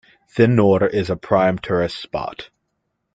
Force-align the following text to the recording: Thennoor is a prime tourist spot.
Thennoor 0.35 0.87
is 0.91 1.11
a 1.11 1.15
prime 1.15 1.59
tourist 1.59 2.01
spot. 2.01 2.49